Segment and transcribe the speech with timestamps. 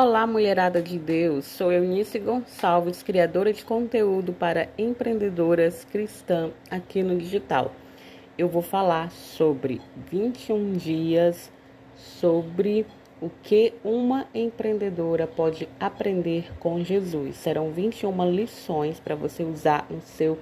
[0.00, 1.44] Olá, mulherada de Deus.
[1.44, 7.72] Sou Eunice Gonçalves, criadora de conteúdo para empreendedoras cristãs aqui no digital.
[8.38, 11.50] Eu vou falar sobre 21 dias
[11.96, 12.86] sobre
[13.20, 17.34] o que uma empreendedora pode aprender com Jesus.
[17.34, 20.38] Serão 21 lições para você usar no seu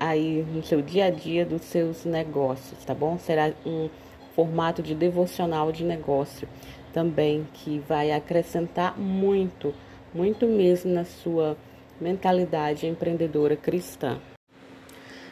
[0.00, 3.16] aí no seu dia a dia dos seus negócios, tá bom?
[3.16, 3.88] Será um
[4.34, 6.48] formato de devocional de negócio
[6.92, 9.74] também que vai acrescentar muito,
[10.14, 11.56] muito mesmo na sua
[12.00, 14.18] mentalidade empreendedora cristã.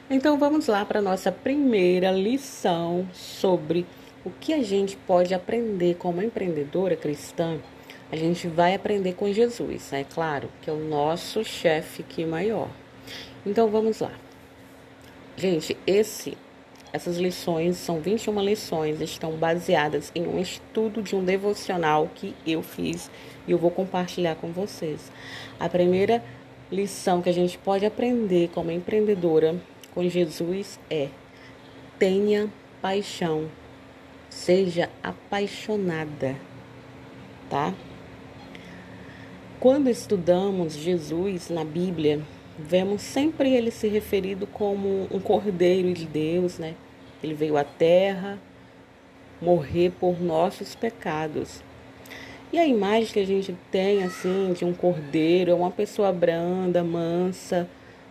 [0.08, 3.84] Então vamos lá para a nossa primeira lição sobre
[4.24, 7.58] o que a gente pode aprender como empreendedora cristã.
[8.10, 12.68] A gente vai aprender com Jesus, é claro, que é o nosso chefe aqui maior.
[13.44, 14.12] Então vamos lá.
[15.36, 16.36] Gente, esse
[16.96, 22.62] essas lições são 21 lições, estão baseadas em um estudo de um devocional que eu
[22.62, 23.10] fiz
[23.46, 25.12] e eu vou compartilhar com vocês.
[25.60, 26.24] A primeira
[26.72, 29.60] lição que a gente pode aprender como empreendedora
[29.94, 31.08] com Jesus é:
[31.98, 33.50] tenha paixão,
[34.30, 36.34] seja apaixonada,
[37.50, 37.74] tá?
[39.60, 42.22] Quando estudamos Jesus na Bíblia,
[42.58, 46.74] vemos sempre ele se referido como um cordeiro de Deus, né?
[47.22, 48.38] Ele veio à terra
[49.40, 51.62] morrer por nossos pecados.
[52.52, 56.82] E a imagem que a gente tem assim de um cordeiro é uma pessoa branda,
[56.82, 57.68] mansa,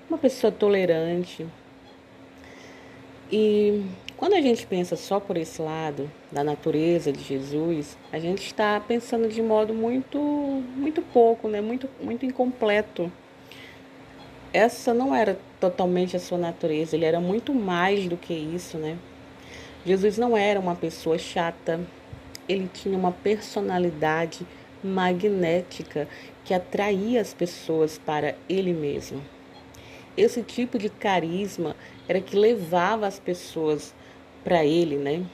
[0.09, 1.45] uma pessoa tolerante.
[3.31, 3.83] E
[4.17, 8.79] quando a gente pensa só por esse lado da natureza de Jesus, a gente está
[8.79, 10.19] pensando de modo muito
[10.75, 11.61] muito pouco, né?
[11.61, 13.11] Muito muito incompleto.
[14.53, 15.37] Essa não era
[15.69, 18.97] totalmente a sua natureza, ele era muito mais do que isso, né?
[19.83, 21.79] Jesus não era uma pessoa chata,
[22.47, 24.45] ele tinha uma personalidade
[24.83, 26.07] magnética
[26.43, 29.21] que atraía as pessoas para ele mesmo.
[30.15, 31.75] Esse tipo de carisma
[32.07, 33.93] era que levava as pessoas
[34.43, 35.25] para ele, né?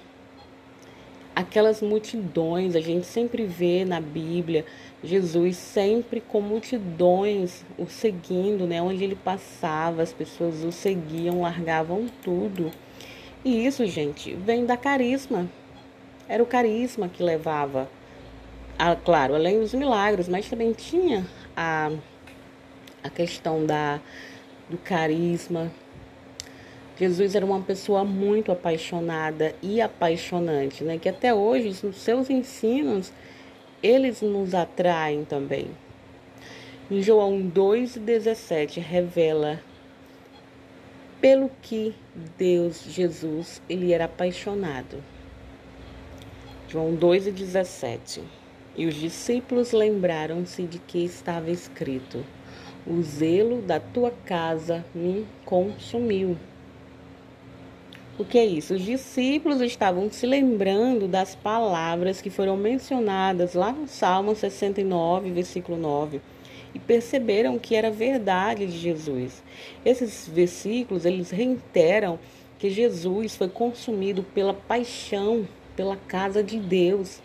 [1.36, 4.66] Aquelas multidões, a gente sempre vê na Bíblia
[5.03, 8.81] Jesus sempre com multidões o seguindo, né?
[8.81, 12.72] Onde ele passava, as pessoas o seguiam, largavam tudo.
[13.44, 15.50] E isso, gente, vem da carisma.
[16.29, 17.90] Era o carisma que levava,
[18.78, 21.25] a, claro, além dos milagres, mas também tinha
[21.57, 21.91] a,
[23.03, 24.00] a questão da,
[24.69, 25.72] do carisma.
[26.95, 31.00] Jesus era uma pessoa muito apaixonada e apaixonante, né?
[31.00, 33.11] Que até hoje, nos seus ensinos,
[33.81, 35.68] eles nos atraem também.
[36.90, 39.59] Em João 2,17 revela
[41.22, 41.94] pelo que
[42.38, 45.03] Deus, Jesus, ele era apaixonado.
[46.68, 48.22] João 2,17
[48.75, 52.25] E os discípulos lembraram-se de que estava escrito:
[52.88, 56.38] O zelo da tua casa me consumiu.
[58.17, 58.75] O que é isso?
[58.75, 65.77] Os discípulos estavam se lembrando das palavras que foram mencionadas lá no Salmo 69, versículo
[65.77, 66.22] 9,
[66.73, 69.41] e perceberam que era verdade de Jesus.
[69.83, 72.19] Esses versículos, eles reiteram
[72.59, 77.22] que Jesus foi consumido pela paixão pela casa de Deus,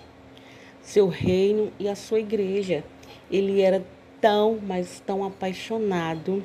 [0.80, 2.84] seu reino e a sua igreja.
[3.30, 3.84] Ele era
[4.20, 6.42] tão, mas tão apaixonado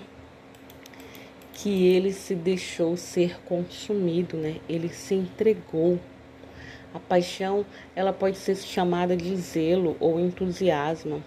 [1.62, 4.56] que ele se deixou ser consumido, né?
[4.68, 6.00] Ele se entregou.
[6.92, 7.64] A paixão,
[7.96, 11.24] ela pode ser chamada de zelo ou entusiasmo.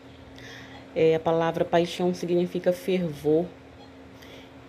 [0.93, 3.47] É, a palavra paixão significa fervor,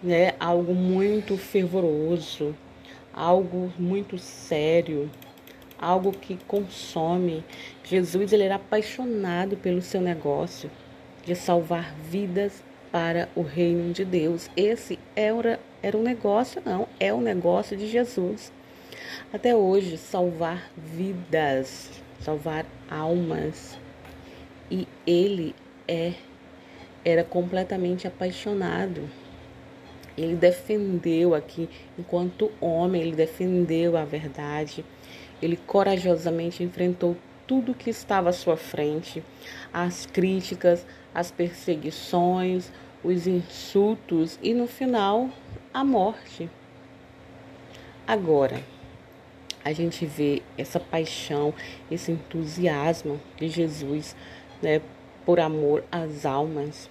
[0.04, 0.34] né?
[0.40, 2.56] Algo muito fervoroso,
[3.12, 5.10] algo muito sério,
[5.80, 7.44] algo que consome.
[7.84, 10.70] Jesus ele era apaixonado pelo seu negócio
[11.26, 12.64] de salvar vidas
[12.96, 14.50] para o reino de Deus.
[14.56, 18.54] Esse era, era um negócio, não, é o um negócio de Jesus.
[19.34, 21.92] Até hoje, salvar vidas,
[22.22, 23.78] salvar almas.
[24.72, 25.54] E ele
[25.86, 26.14] é
[27.04, 29.10] era completamente apaixonado.
[30.18, 31.68] Ele defendeu aqui,
[32.00, 34.86] enquanto homem, ele defendeu a verdade.
[35.42, 39.22] Ele corajosamente enfrentou tudo que estava à sua frente,
[39.74, 42.72] as críticas, as perseguições,
[43.06, 45.30] os insultos e no final
[45.72, 46.50] a morte.
[48.08, 48.64] Agora,
[49.64, 51.54] a gente vê essa paixão,
[51.90, 54.16] esse entusiasmo de Jesus
[54.62, 54.82] né,
[55.24, 56.90] por amor às almas.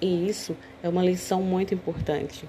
[0.00, 2.48] E isso é uma lição muito importante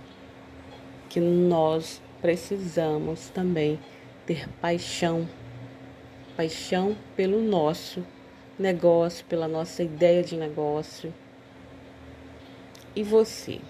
[1.10, 3.78] que nós precisamos também
[4.26, 5.28] ter paixão,
[6.38, 8.06] paixão pelo nosso
[8.58, 11.14] negócio, pela nossa ideia de negócio.
[12.94, 13.62] E você?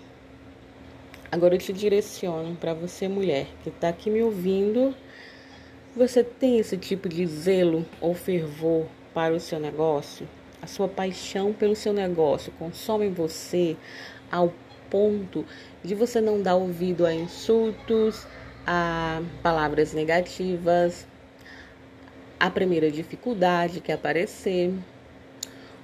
[1.32, 4.96] Agora eu te direciono para você, mulher, que está aqui me ouvindo.
[5.96, 10.28] Você tem esse tipo de zelo ou fervor para o seu negócio?
[10.60, 13.78] A sua paixão pelo seu negócio consome você
[14.32, 14.52] ao
[14.90, 15.46] ponto
[15.84, 18.26] de você não dar ouvido a insultos,
[18.66, 21.08] a palavras negativas,
[22.40, 24.74] a primeira dificuldade que aparecer.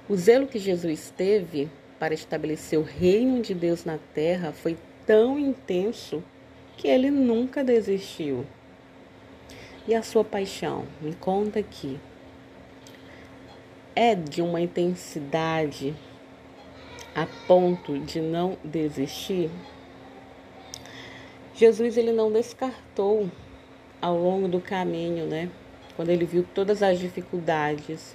[0.08, 5.38] O zelo que Jesus teve para estabelecer o reino de Deus na terra foi tão
[5.38, 6.22] intenso
[6.76, 8.46] que ele nunca desistiu.
[9.86, 10.84] E a sua paixão?
[11.00, 11.98] Me conta aqui.
[13.96, 15.94] É de uma intensidade
[17.14, 19.50] a ponto de não desistir?
[21.54, 23.28] Jesus ele não descartou
[24.00, 25.50] ao longo do caminho, né?
[25.96, 28.14] Quando ele viu todas as dificuldades,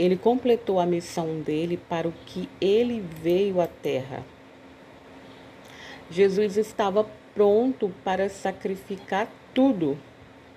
[0.00, 4.24] ele completou a missão dele para o que ele veio à terra.
[6.10, 9.98] Jesus estava pronto para sacrificar tudo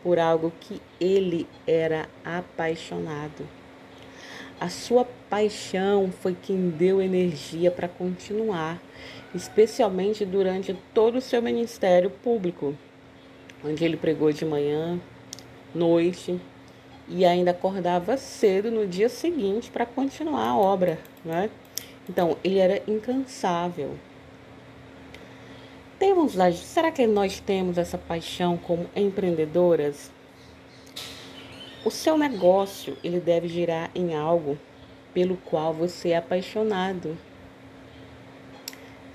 [0.02, 3.46] por algo que ele era apaixonado.
[4.62, 8.82] A sua paixão foi quem deu energia para continuar,
[9.36, 12.74] especialmente durante todo o seu ministério público,
[13.62, 14.98] onde ele pregou de manhã,
[15.76, 16.40] noite
[17.08, 21.50] e ainda acordava cedo no dia seguinte para continuar a obra, né?
[22.10, 23.98] Então, ele era incansável.
[25.98, 30.12] Temos, será que nós temos essa paixão como empreendedoras?
[31.86, 34.58] O seu negócio, ele deve girar em algo
[35.14, 37.18] pelo qual você é apaixonado.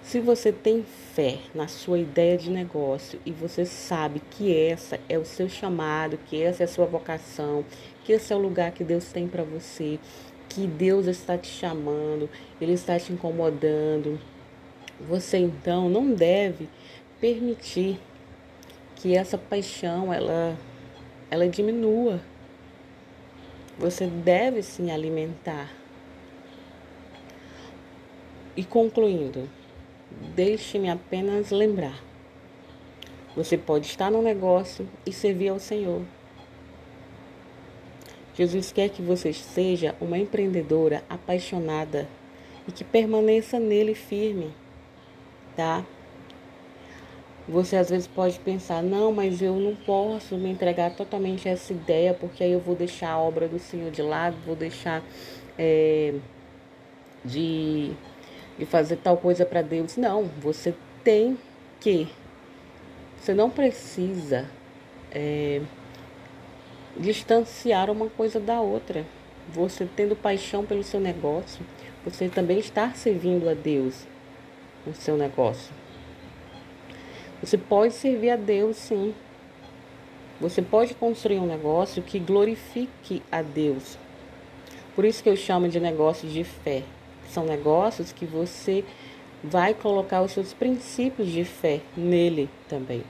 [0.09, 5.19] Se você tem fé na sua ideia de negócio e você sabe que essa é
[5.19, 7.63] o seu chamado, que essa é a sua vocação,
[8.05, 9.99] que esse é o lugar que Deus tem para você,
[10.49, 12.27] que Deus está te chamando,
[12.59, 14.19] ele está te incomodando,
[14.99, 16.71] você então não deve
[17.21, 18.01] permitir
[18.97, 20.57] que essa paixão ela
[21.31, 22.19] ela diminua.
[23.79, 25.71] Você deve sim alimentar.
[28.57, 29.47] E concluindo,
[30.35, 32.03] deixe-me apenas lembrar.
[33.37, 36.03] Você pode estar no negócio e servir ao Senhor.
[38.35, 42.09] Jesus quer que você seja uma empreendedora apaixonada
[42.69, 44.53] e que permaneça nele firme,
[45.57, 45.85] tá?
[47.49, 51.73] Você às vezes pode pensar, não, mas eu não posso me entregar totalmente a essa
[51.73, 55.03] ideia, porque aí eu vou deixar a obra do Senhor de lado, vou deixar
[55.59, 56.15] é,
[57.25, 57.93] de,
[58.59, 59.97] de fazer tal coisa para Deus.
[59.97, 60.75] Não, você
[61.05, 61.39] tem
[61.81, 62.09] que.
[63.21, 64.47] Você não precisa
[65.11, 65.61] é,
[66.97, 69.07] distanciar uma coisa da outra.
[69.51, 71.65] Você tendo paixão pelo seu negócio,
[72.05, 74.07] você também está servindo a Deus
[74.87, 75.73] no seu negócio.
[77.41, 79.15] Você pode servir a Deus, sim.
[80.41, 83.97] Você pode construir um negócio que glorifique a Deus.
[84.95, 86.83] Por isso que eu chamo de negócios de fé.
[87.29, 88.85] São negócios que você
[89.43, 93.05] vai colocar os seus princípios de fé nele também.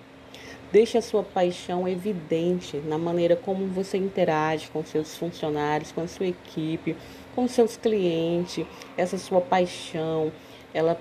[0.70, 6.08] Deixe a sua paixão evidente na maneira como você interage com seus funcionários, com a
[6.08, 6.94] sua equipe,
[7.34, 8.66] com seus clientes.
[8.94, 10.30] Essa sua paixão,
[10.75, 11.00] ela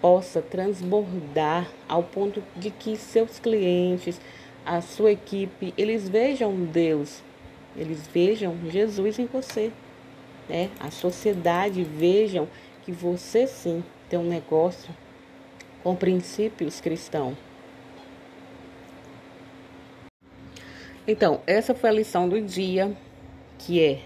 [0.00, 4.18] possa transbordar ao ponto de que seus clientes,
[4.64, 7.22] a sua equipe, eles vejam Deus,
[7.76, 9.70] eles vejam Jesus em você,
[10.48, 10.70] né?
[10.80, 12.48] A sociedade vejam
[12.84, 14.94] que você sim tem um negócio
[15.82, 17.36] com princípios cristãos.
[21.08, 22.96] Então, essa foi a lição do dia,
[23.58, 24.00] que é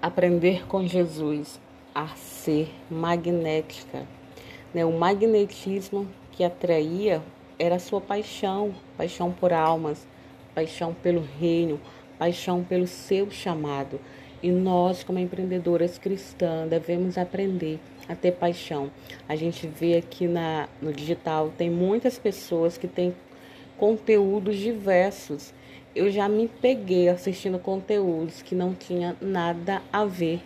[0.00, 1.60] aprender com Jesus
[1.94, 4.06] a ser magnética.
[4.72, 4.84] Né?
[4.84, 7.22] O magnetismo que atraía
[7.58, 10.06] era a sua paixão, paixão por almas,
[10.54, 11.80] paixão pelo reino,
[12.18, 14.00] paixão pelo seu chamado.
[14.44, 18.90] E nós, como empreendedoras cristãs, devemos aprender a ter paixão.
[19.26, 23.14] A gente vê aqui na, no digital, tem muitas pessoas que têm
[23.78, 25.54] conteúdos diversos.
[25.96, 30.42] Eu já me peguei assistindo conteúdos que não tinha nada a ver,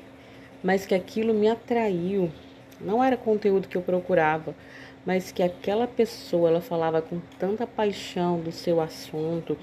[0.62, 2.30] mas que aquilo me atraiu,
[2.80, 4.54] não era conteúdo que eu procurava,
[5.04, 9.58] mas que aquela pessoa ela falava com tanta paixão do seu assunto,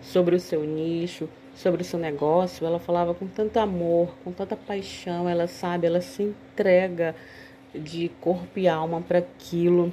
[0.00, 1.28] sobre o seu nicho,
[1.60, 6.00] sobre o seu negócio, ela falava com tanto amor, com tanta paixão, ela sabe, ela
[6.00, 7.14] se entrega
[7.74, 9.92] de corpo e alma para aquilo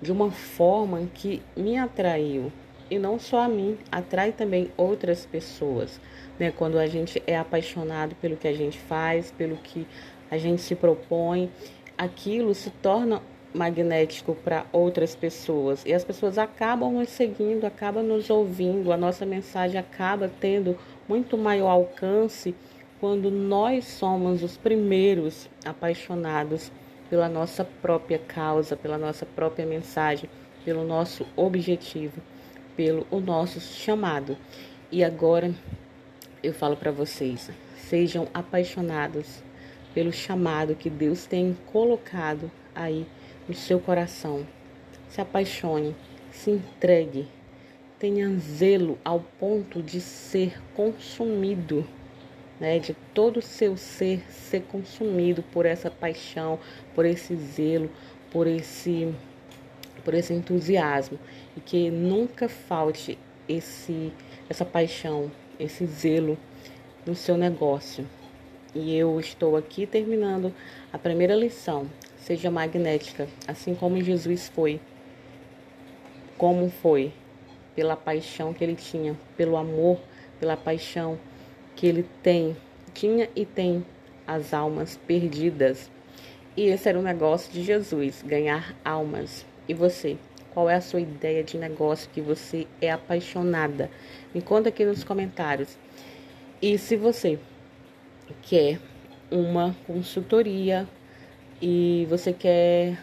[0.00, 2.50] de uma forma que me atraiu,
[2.90, 6.00] e não só a mim, atrai também outras pessoas,
[6.38, 6.50] né?
[6.50, 9.86] Quando a gente é apaixonado pelo que a gente faz, pelo que
[10.30, 11.50] a gente se propõe,
[11.98, 13.20] aquilo se torna
[13.54, 19.24] magnético para outras pessoas e as pessoas acabam nos seguindo, acabam nos ouvindo, a nossa
[19.24, 20.76] mensagem acaba tendo
[21.08, 22.54] muito maior alcance
[23.00, 26.70] quando nós somos os primeiros apaixonados
[27.08, 30.28] pela nossa própria causa, pela nossa própria mensagem,
[30.64, 32.20] pelo nosso objetivo,
[32.76, 34.36] pelo o nosso chamado.
[34.92, 35.54] E agora
[36.42, 39.42] eu falo para vocês, sejam apaixonados
[39.94, 43.06] pelo chamado que Deus tem colocado aí
[43.48, 44.46] no seu coração.
[45.08, 45.96] Se apaixone,
[46.30, 47.26] se entregue,
[47.98, 51.84] tenha zelo ao ponto de ser consumido,
[52.60, 52.78] né?
[52.78, 56.58] De todo o seu ser ser consumido por essa paixão,
[56.94, 57.90] por esse zelo,
[58.30, 59.12] por esse
[60.04, 61.18] por esse entusiasmo
[61.56, 64.12] e que nunca falte esse
[64.48, 66.38] essa paixão, esse zelo
[67.04, 68.06] no seu negócio.
[68.74, 70.54] E eu estou aqui terminando
[70.92, 71.88] a primeira lição,
[72.28, 74.78] seja magnética, assim como Jesus foi.
[76.36, 77.10] Como foi?
[77.74, 79.98] Pela paixão que ele tinha, pelo amor,
[80.38, 81.18] pela paixão
[81.74, 82.54] que ele tem,
[82.92, 83.82] tinha e tem
[84.26, 85.90] as almas perdidas.
[86.54, 89.46] E esse era o negócio de Jesus, ganhar almas.
[89.66, 90.18] E você?
[90.52, 93.90] Qual é a sua ideia de negócio que você é apaixonada?
[94.34, 95.78] Me conta aqui nos comentários.
[96.60, 97.38] E se você
[98.42, 98.78] quer
[99.30, 100.86] uma consultoria,
[101.60, 102.98] e você quer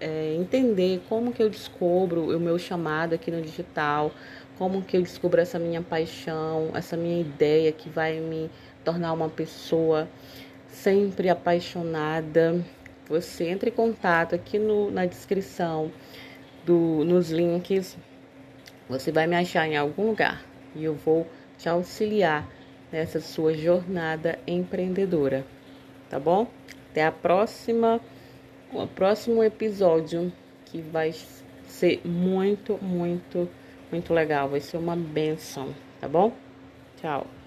[0.00, 4.10] é, entender como que eu descubro o meu chamado aqui no digital,
[4.58, 8.50] como que eu descubro essa minha paixão, essa minha ideia que vai me
[8.84, 10.08] tornar uma pessoa
[10.68, 12.64] sempre apaixonada,
[13.08, 15.90] você entre em contato aqui no, na descrição
[16.64, 17.96] do, nos links.
[18.88, 22.46] Você vai me achar em algum lugar e eu vou te auxiliar
[22.92, 25.44] nessa sua jornada empreendedora,
[26.10, 26.46] tá bom?
[26.94, 28.00] Até a próxima,
[28.72, 30.32] o próximo episódio
[30.64, 31.12] que vai
[31.66, 33.48] ser muito, muito,
[33.90, 34.48] muito legal.
[34.48, 36.32] Vai ser uma benção, tá bom?
[37.00, 37.26] Tchau.